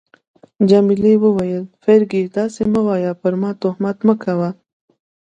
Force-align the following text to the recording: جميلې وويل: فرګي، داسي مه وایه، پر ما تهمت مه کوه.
جميلې 0.69 1.13
وويل: 1.23 1.63
فرګي، 1.83 2.23
داسي 2.35 2.63
مه 2.71 2.81
وایه، 2.87 3.11
پر 3.21 3.33
ما 3.41 3.49
تهمت 3.61 3.97
مه 4.07 4.15
کوه. 4.23 4.49